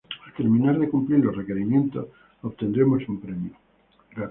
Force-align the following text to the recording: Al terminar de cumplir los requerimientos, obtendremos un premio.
Al 0.27 0.33
terminar 0.33 0.79
de 0.79 0.89
cumplir 0.89 1.19
los 1.23 1.37
requerimientos, 1.37 2.07
obtendremos 2.41 3.07
un 3.07 3.21
premio. 3.21 3.51